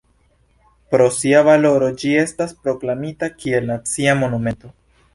[0.95, 4.79] Pro sia valoro ĝi estas proklamita kiel nacia monumento.